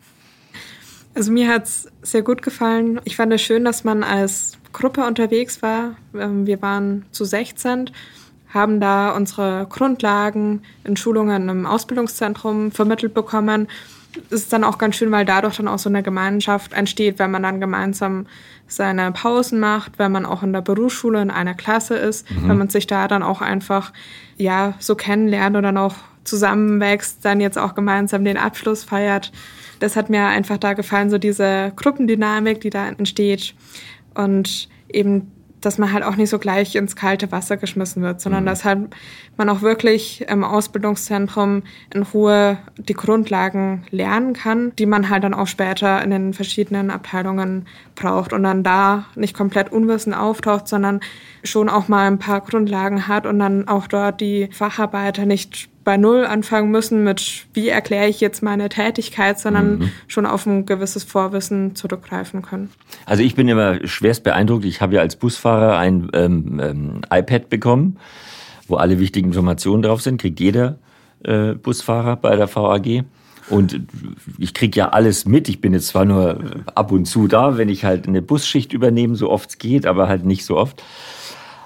[1.13, 2.99] Also mir hat es sehr gut gefallen.
[3.03, 5.97] Ich fand es schön, dass man als Gruppe unterwegs war.
[6.15, 7.91] Ähm, wir waren zu 16,
[8.49, 13.67] haben da unsere Grundlagen in Schulungen im Ausbildungszentrum vermittelt bekommen
[14.29, 17.43] ist dann auch ganz schön, weil dadurch dann auch so eine Gemeinschaft entsteht, wenn man
[17.43, 18.27] dann gemeinsam
[18.67, 22.49] seine Pausen macht, wenn man auch in der Berufsschule in einer Klasse ist, mhm.
[22.49, 23.93] wenn man sich da dann auch einfach
[24.37, 29.31] ja so kennenlernt und dann auch zusammenwächst, dann jetzt auch gemeinsam den Abschluss feiert.
[29.79, 33.53] Das hat mir einfach da gefallen, so diese Gruppendynamik, die da entsteht
[34.15, 35.31] und eben
[35.65, 38.47] dass man halt auch nicht so gleich ins kalte Wasser geschmissen wird, sondern mhm.
[38.47, 38.79] dass halt
[39.37, 45.33] man auch wirklich im Ausbildungszentrum in Ruhe die Grundlagen lernen kann, die man halt dann
[45.33, 50.99] auch später in den verschiedenen Abteilungen braucht und dann da nicht komplett unwissend auftaucht, sondern
[51.43, 55.97] schon auch mal ein paar Grundlagen hat und dann auch dort die Facharbeiter nicht bei
[55.97, 59.91] Null anfangen müssen mit, wie erkläre ich jetzt meine Tätigkeit, sondern mhm.
[60.07, 62.71] schon auf ein gewisses Vorwissen zurückgreifen können.
[63.05, 64.65] Also ich bin immer schwerst beeindruckt.
[64.65, 67.97] Ich habe ja als Busfahrer ein ähm, ähm, iPad bekommen,
[68.67, 70.19] wo alle wichtigen Informationen drauf sind.
[70.19, 70.79] Kriegt jeder
[71.23, 73.05] äh, Busfahrer bei der VAG.
[73.49, 73.79] Und
[74.39, 75.47] ich kriege ja alles mit.
[75.49, 79.15] Ich bin jetzt zwar nur ab und zu da, wenn ich halt eine Busschicht übernehme,
[79.15, 80.81] so oft es geht, aber halt nicht so oft.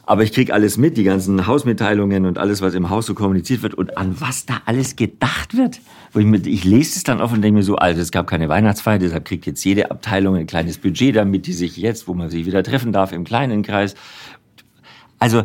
[0.09, 3.61] Aber ich krieg alles mit, die ganzen Hausmitteilungen und alles, was im Haus so kommuniziert
[3.61, 5.81] wird und an was da alles gedacht wird.
[6.13, 8.25] Wo ich, mit, ich lese es dann oft und denke mir so, also es gab
[8.25, 12.15] keine Weihnachtsfeier, deshalb kriegt jetzt jede Abteilung ein kleines Budget, damit die sich jetzt, wo
[12.15, 13.93] man sich wieder treffen darf, im kleinen Kreis.
[15.19, 15.43] Also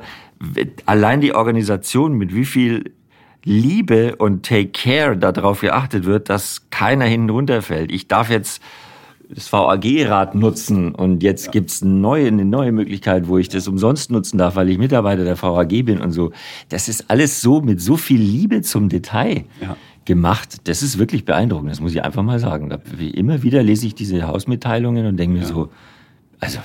[0.87, 2.95] allein die Organisation, mit wie viel
[3.45, 7.93] Liebe und Take Care darauf geachtet wird, dass keiner hinten runterfällt.
[7.93, 8.63] Ich darf jetzt
[9.29, 11.53] das VAG-Rad nutzen und jetzt ja.
[11.53, 15.25] gibt's eine neue, eine neue Möglichkeit, wo ich das umsonst nutzen darf, weil ich Mitarbeiter
[15.25, 16.33] der VAG bin und so.
[16.69, 19.45] Das ist alles so mit so viel Liebe zum Detail.
[19.61, 20.69] Ja gemacht.
[20.69, 22.71] Das ist wirklich beeindruckend, das muss ich einfach mal sagen.
[22.99, 25.49] Immer wieder lese ich diese Hausmitteilungen und denke mir ja.
[25.49, 25.71] so,
[26.41, 26.59] also,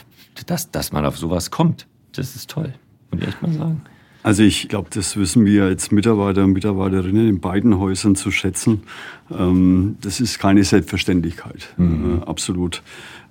[0.45, 2.73] dass, dass man auf sowas kommt, das ist toll,
[3.11, 3.81] muss ich echt mal sagen.
[4.21, 8.83] Also ich glaube, das wissen wir als Mitarbeiter und Mitarbeiterinnen in beiden Häusern zu schätzen.
[9.31, 12.19] Ähm, das ist keine Selbstverständlichkeit, mhm.
[12.21, 12.83] Äh, absolut.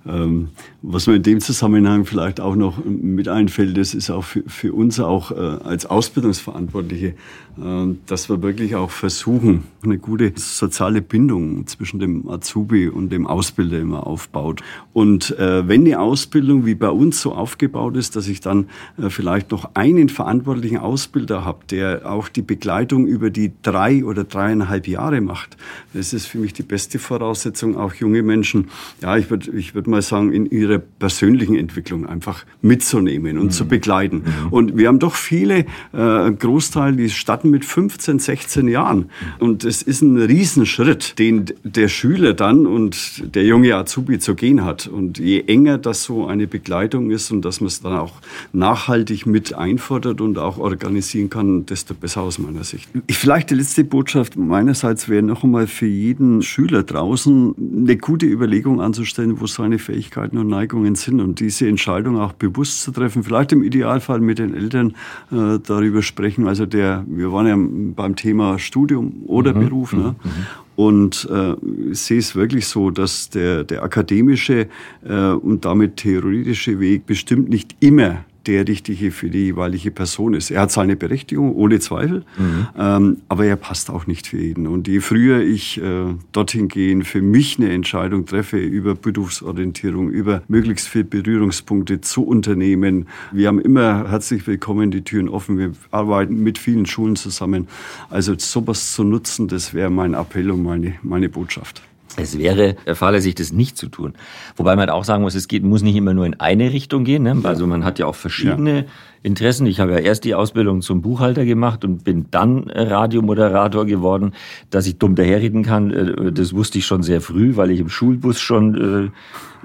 [0.07, 0.49] Ähm,
[0.81, 4.73] was mir in dem Zusammenhang vielleicht auch noch mit einfällt, das ist auch für, für
[4.73, 11.67] uns auch äh, als Ausbildungsverantwortliche, äh, dass wir wirklich auch versuchen, eine gute soziale Bindung
[11.67, 14.61] zwischen dem Azubi und dem Ausbilder immer aufbaut.
[14.93, 19.09] Und äh, wenn die Ausbildung wie bei uns so aufgebaut ist, dass ich dann äh,
[19.09, 24.87] vielleicht noch einen verantwortlichen Ausbilder habe, der auch die Begleitung über die drei oder dreieinhalb
[24.87, 25.57] Jahre macht,
[25.93, 28.69] das ist für mich die beste Voraussetzung, auch junge Menschen,
[29.01, 33.51] ja, ich würde ich würd mal sagen, in ihrer persönlichen Entwicklung einfach mitzunehmen und mhm.
[33.51, 34.17] zu begleiten.
[34.17, 34.47] Mhm.
[34.51, 39.09] Und wir haben doch viele, äh, Großteil, die starten mit 15, 16 Jahren.
[39.39, 44.63] Und es ist ein Riesenschritt, den der Schüler dann und der junge Azubi zu gehen
[44.63, 44.87] hat.
[44.87, 48.13] Und je enger das so eine Begleitung ist und dass man es dann auch
[48.53, 52.89] nachhaltig mit einfordert und auch organisieren kann, desto besser aus meiner Sicht.
[53.09, 58.81] Vielleicht die letzte Botschaft meinerseits wäre noch einmal für jeden Schüler draußen eine gute Überlegung
[58.81, 63.51] anzustellen, wo seine Fähigkeiten und Neigungen sind und diese Entscheidung auch bewusst zu treffen, vielleicht
[63.51, 64.95] im Idealfall mit den Eltern
[65.31, 66.47] äh, darüber sprechen.
[66.47, 67.55] Also der, wir waren ja
[67.95, 69.59] beim Thema Studium oder mhm.
[69.59, 69.93] Beruf.
[69.93, 70.15] Ne?
[70.23, 70.29] Mhm.
[70.75, 71.55] Und äh,
[71.91, 74.67] ich sehe es wirklich so, dass der, der akademische
[75.05, 80.49] äh, und damit theoretische Weg bestimmt nicht immer der Richtige für die jeweilige Person ist.
[80.49, 82.67] Er hat seine Berechtigung, ohne Zweifel, mhm.
[82.77, 84.65] ähm, aber er passt auch nicht für jeden.
[84.67, 90.41] Und je früher ich äh, dorthin gehen, für mich eine Entscheidung treffe über Berufsorientierung, über
[90.47, 93.07] möglichst viele Berührungspunkte zu Unternehmen.
[93.31, 95.57] Wir haben immer herzlich willkommen, die Türen offen.
[95.57, 97.67] Wir arbeiten mit vielen Schulen zusammen.
[98.09, 101.83] Also sowas zu nutzen, das wäre mein Appell und meine, meine Botschaft.
[102.17, 104.13] Es wäre fahrlässig, das nicht zu tun.
[104.55, 107.23] Wobei man auch sagen muss, es geht, muss nicht immer nur in eine Richtung gehen.
[107.23, 107.39] Ne?
[107.43, 108.85] Also man hat ja auch verschiedene ja.
[109.21, 109.65] Interessen.
[109.67, 114.33] Ich habe ja erst die Ausbildung zum Buchhalter gemacht und bin dann Radiomoderator geworden.
[114.69, 117.89] Dass ich dumm daherreden kann, äh, das wusste ich schon sehr früh, weil ich im
[117.89, 119.09] Schulbus schon äh,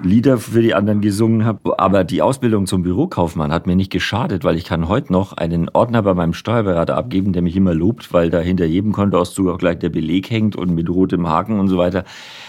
[0.03, 1.79] Lieder für die anderen gesungen habe.
[1.79, 5.69] Aber die Ausbildung zum Bürokaufmann hat mir nicht geschadet, weil ich kann heute noch einen
[5.69, 9.57] Ordner bei meinem Steuerberater abgeben, der mich immer lobt, weil da hinter jedem Kontoauszug auch
[9.57, 12.03] gleich der Beleg hängt und mit rotem Haken und so weiter.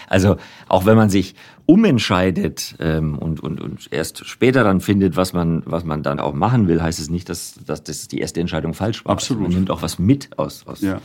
[0.09, 0.35] Also
[0.67, 5.63] auch wenn man sich umentscheidet ähm, und, und, und erst später dann findet, was man,
[5.65, 8.73] was man dann auch machen will, heißt es nicht, dass, dass das die erste Entscheidung
[8.73, 9.11] falsch war.
[9.11, 9.43] Absolut.
[9.43, 10.65] Man nimmt auch was mit aus.
[10.67, 11.01] aus ja.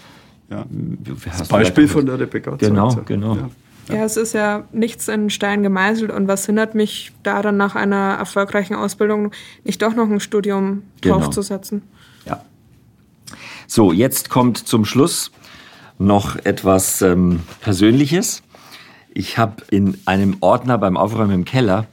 [0.50, 0.66] Ja.
[1.24, 2.56] Das Beispiel von der Rebecca.
[2.56, 3.36] Genau, genau.
[3.36, 3.50] Ja.
[3.88, 4.04] Ja.
[4.04, 6.10] es ist ja nichts in Stein gemeißelt.
[6.10, 9.32] Und was hindert mich da dann nach einer erfolgreichen Ausbildung
[9.64, 11.18] nicht doch noch ein Studium genau.
[11.18, 11.82] draufzusetzen?
[12.26, 12.44] Ja.
[13.66, 15.32] So, jetzt kommt zum Schluss
[15.98, 18.42] noch etwas ähm, Persönliches.
[19.14, 21.86] Ich habe in einem Ordner beim Aufräumen im Keller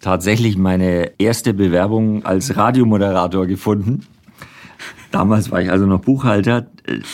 [0.00, 4.06] tatsächlich meine erste Bewerbung als Radiomoderator gefunden.
[5.10, 6.66] Damals war ich also noch Buchhalter.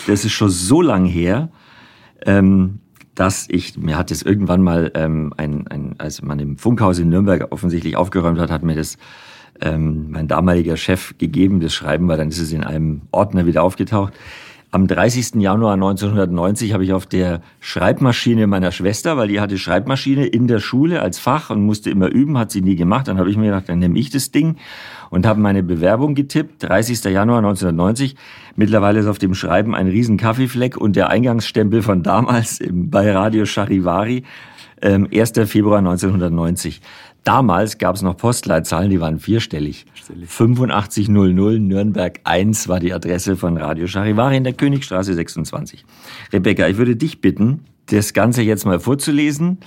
[0.06, 1.50] Das ist schon so lang her,
[2.26, 2.80] ähm,
[3.14, 7.08] dass ich, mir hat es irgendwann mal ähm, ein, ein, als man im Funkhaus in
[7.08, 8.98] Nürnberg offensichtlich aufgeräumt hat, hat mir das
[9.60, 13.62] ähm, mein damaliger Chef gegeben, das Schreiben, weil dann ist es in einem Ordner wieder
[13.62, 14.12] aufgetaucht.
[14.74, 15.36] Am 30.
[15.36, 20.58] Januar 1990 habe ich auf der Schreibmaschine meiner Schwester, weil die hatte Schreibmaschine in der
[20.58, 23.06] Schule als Fach und musste immer üben, hat sie nie gemacht.
[23.06, 24.56] Dann habe ich mir gedacht, dann nehme ich das Ding
[25.10, 26.64] und habe meine Bewerbung getippt.
[26.64, 27.04] 30.
[27.04, 28.16] Januar 1990.
[28.56, 33.44] Mittlerweile ist auf dem Schreiben ein riesen Kaffeefleck und der Eingangsstempel von damals bei Radio
[33.44, 34.24] Charivari.
[34.82, 35.36] 1.
[35.36, 36.80] Ähm, Februar 1990.
[37.24, 39.86] Damals gab es noch Postleitzahlen, die waren vierstellig.
[40.28, 45.86] 8500 Nürnberg 1 war die Adresse von Radio Charivari in der Königstraße 26.
[46.34, 49.58] Rebecca, ich würde dich bitten, das Ganze jetzt mal vorzulesen.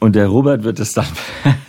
[0.00, 1.06] Und der Robert wird es dann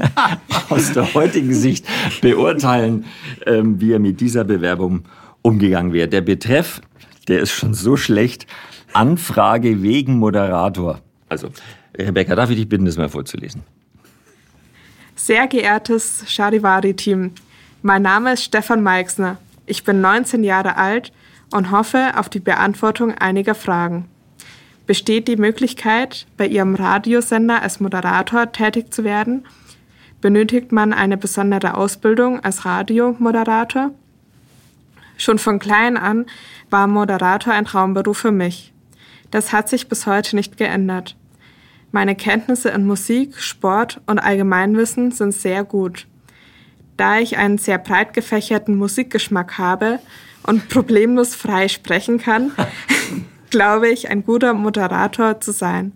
[0.70, 1.86] aus der heutigen Sicht
[2.22, 3.04] beurteilen,
[3.46, 5.04] ähm, wie er mit dieser Bewerbung
[5.42, 6.08] umgegangen wäre.
[6.08, 6.82] Der Betreff,
[7.28, 8.48] der ist schon so schlecht.
[8.94, 11.02] Anfrage wegen Moderator.
[11.28, 11.50] Also,
[11.98, 13.64] Rebecca, darf ich dich bitten, das mal vorzulesen?
[15.18, 17.32] Sehr geehrtes Charivari-Team,
[17.82, 19.38] mein Name ist Stefan Meixner.
[19.66, 21.14] Ich bin 19 Jahre alt
[21.52, 24.10] und hoffe auf die Beantwortung einiger Fragen.
[24.86, 29.48] Besteht die Möglichkeit, bei Ihrem Radiosender als Moderator tätig zu werden?
[30.20, 33.92] Benötigt man eine besondere Ausbildung als Radiomoderator?
[35.16, 36.26] Schon von klein an
[36.70, 38.74] war Moderator ein Traumberuf für mich.
[39.32, 41.16] Das hat sich bis heute nicht geändert.
[41.96, 46.08] Meine Kenntnisse in Musik, Sport und Allgemeinwissen sind sehr gut.
[46.98, 50.00] Da ich einen sehr breit gefächerten Musikgeschmack habe
[50.46, 52.52] und problemlos frei sprechen kann,
[53.50, 55.94] glaube ich, ein guter Moderator zu sein.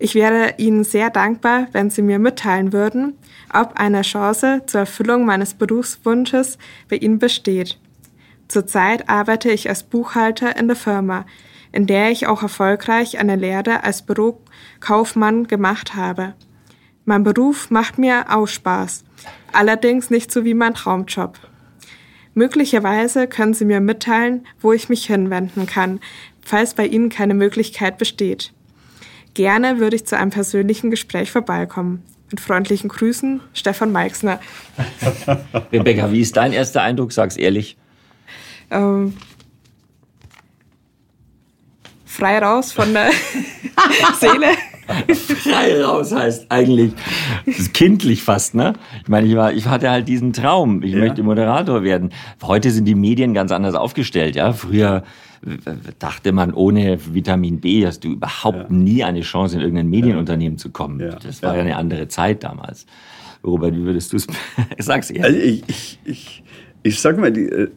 [0.00, 3.14] Ich wäre Ihnen sehr dankbar, wenn Sie mir mitteilen würden,
[3.54, 6.58] ob eine Chance zur Erfüllung meines Berufswunsches
[6.88, 7.78] bei Ihnen besteht.
[8.48, 11.24] Zurzeit arbeite ich als Buchhalter in der Firma,
[11.70, 14.02] in der ich auch erfolgreich eine Lehre als
[14.80, 16.34] Bürokaufmann gemacht habe.
[17.04, 19.04] Mein Beruf macht mir auch Spaß,
[19.52, 21.38] allerdings nicht so wie mein Traumjob.
[22.34, 26.00] Möglicherweise können Sie mir mitteilen, wo ich mich hinwenden kann,
[26.42, 28.52] falls bei Ihnen keine Möglichkeit besteht.
[29.34, 32.02] Gerne würde ich zu einem persönlichen Gespräch vorbeikommen.
[32.30, 34.38] Mit freundlichen Grüßen, Stefan Meixner.
[35.72, 37.12] Rebecca, wie ist dein erster Eindruck?
[37.12, 37.78] Sag's ehrlich.
[38.70, 39.16] Ähm,
[42.04, 43.10] frei raus von der
[44.20, 44.48] Seele.
[45.14, 46.92] frei raus heißt eigentlich,
[47.46, 48.72] das ist kindlich fast, ne?
[49.02, 50.98] Ich meine, ich, war, ich hatte halt diesen Traum, ich ja.
[50.98, 52.10] möchte Moderator werden.
[52.42, 54.52] Heute sind die Medien ganz anders aufgestellt, ja.
[54.52, 55.02] Früher
[55.98, 58.76] dachte man, ohne Vitamin B hast du überhaupt ja.
[58.76, 61.00] nie eine Chance, in irgendein Medienunternehmen zu kommen.
[61.00, 61.16] Ja.
[61.16, 61.60] Das war ja.
[61.60, 62.86] eine andere Zeit damals.
[63.44, 64.26] Robert, wie würdest du es?
[64.78, 65.24] Sag's ehrlich.
[65.24, 66.42] Also ich, ich, ich,
[66.82, 67.68] ich sag mal, die, äh,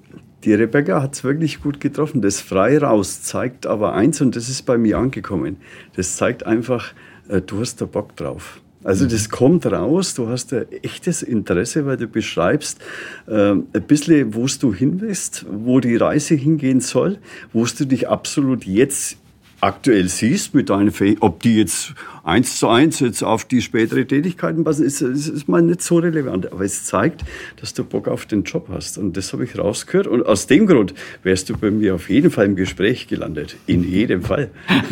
[0.44, 2.22] die Rebecca hat es wirklich gut getroffen.
[2.22, 5.58] Das frei raus zeigt aber eins, und das ist bei mir angekommen.
[5.96, 6.94] Das zeigt einfach,
[7.30, 8.62] äh, du hast da Bock drauf.
[8.84, 9.32] Also das mhm.
[9.32, 12.80] kommt raus, du hast ein echtes Interesse, weil du beschreibst
[13.28, 17.20] äh, ein bisschen, wo du hin willst, wo die Reise hingehen soll,
[17.54, 19.18] wo du dich absolut jetzt
[19.62, 21.94] aktuell siehst mit deinen Fähigkeiten, ob die jetzt
[22.24, 26.00] eins zu eins jetzt auf die spätere Tätigkeiten passen, ist, ist, ist mal nicht so
[26.00, 26.52] relevant.
[26.52, 27.24] Aber es zeigt,
[27.60, 28.98] dass du Bock auf den Job hast.
[28.98, 30.08] Und das habe ich rausgehört.
[30.08, 30.94] Und aus dem Grund
[31.24, 33.56] wärst du bei mir auf jeden Fall im Gespräch gelandet.
[33.68, 34.50] In jedem Fall.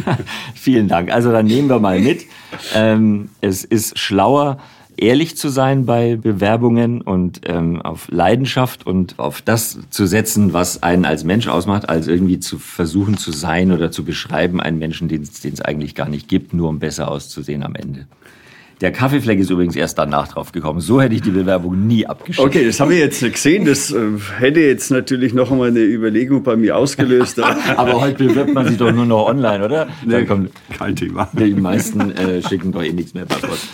[0.56, 1.12] Vielen Dank.
[1.12, 2.26] Also dann nehmen wir mal mit.
[2.74, 4.60] Ähm, es ist schlauer,
[5.02, 10.84] ehrlich zu sein bei Bewerbungen und ähm, auf Leidenschaft und auf das zu setzen, was
[10.84, 15.08] einen als Mensch ausmacht, als irgendwie zu versuchen zu sein oder zu beschreiben, einen Menschen,
[15.08, 18.08] den es eigentlich gar nicht gibt, nur um besser auszusehen am Ende.
[18.82, 20.80] Der Kaffeefleck ist übrigens erst danach drauf gekommen.
[20.80, 22.48] So hätte ich die Bewerbung nie abgeschickt.
[22.48, 23.66] Okay, das habe ich jetzt gesehen.
[23.66, 23.98] Das äh,
[24.38, 27.42] hätte jetzt natürlich noch einmal eine Überlegung bei mir ausgelöst.
[27.76, 29.88] Aber heute bewirbt man sich doch nur noch online, oder?
[30.06, 31.28] Nee, kommt, kein Thema.
[31.34, 33.68] Die meisten äh, schicken doch eh nichts mehr bei Post.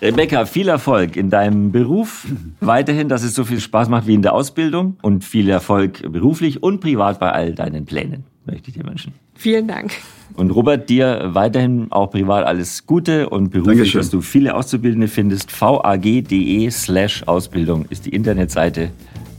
[0.00, 2.26] Rebecca, viel Erfolg in deinem Beruf.
[2.58, 4.96] Weiterhin, dass es so viel Spaß macht wie in der Ausbildung.
[5.02, 9.12] Und viel Erfolg beruflich und privat bei all deinen Plänen, möchte ich dir wünschen.
[9.34, 9.92] Vielen Dank.
[10.34, 14.00] Und Robert, dir weiterhin auch privat alles Gute und beruflich, Dankeschön.
[14.00, 15.50] dass du viele Auszubildende findest.
[15.60, 18.90] vag.de slash Ausbildung ist die Internetseite.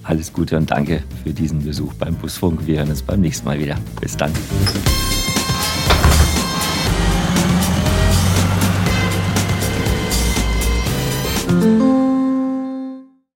[0.03, 2.67] Alles Gute und danke für diesen Besuch beim Busfunk.
[2.67, 3.77] Wir hören uns beim nächsten Mal wieder.
[4.01, 4.31] Bis dann.